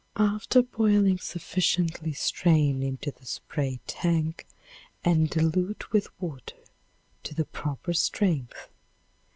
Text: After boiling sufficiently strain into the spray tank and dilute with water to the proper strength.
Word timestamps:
After 0.15 0.63
boiling 0.63 1.19
sufficiently 1.19 2.11
strain 2.13 2.81
into 2.81 3.11
the 3.11 3.27
spray 3.27 3.81
tank 3.85 4.47
and 5.03 5.29
dilute 5.29 5.91
with 5.91 6.07
water 6.19 6.57
to 7.21 7.35
the 7.35 7.45
proper 7.45 7.93
strength. 7.93 8.71